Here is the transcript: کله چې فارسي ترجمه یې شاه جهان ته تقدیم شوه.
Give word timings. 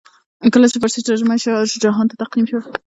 کله 0.53 0.67
چې 0.71 0.77
فارسي 0.81 1.01
ترجمه 1.07 1.33
یې 1.35 1.41
شاه 1.43 1.79
جهان 1.83 2.05
ته 2.09 2.15
تقدیم 2.21 2.45
شوه. 2.49 2.61